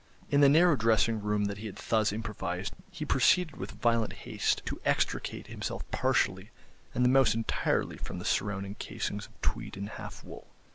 In 0.31 0.41
the 0.41 0.49
narrow 0.49 0.75
dressing 0.75 1.21
room 1.21 1.45
that 1.45 1.59
he 1.59 1.67
had 1.67 1.75
thus 1.75 2.11
improvised 2.11 2.73
he 2.89 3.05
proceeded 3.05 3.57
with 3.57 3.79
violent 3.79 4.13
haste 4.13 4.63
to 4.65 4.81
extricate 4.83 5.45
himself 5.45 5.83
partially 5.91 6.49
and 6.95 7.05
the 7.05 7.09
mouse 7.09 7.35
entirely 7.35 7.97
from 7.97 8.17
the 8.17 8.25
surrounding 8.25 8.73
casings 8.73 9.27
of 9.27 9.39
tweed 9.43 9.77
and 9.77 9.89
half 9.89 10.23
wool. 10.23 10.47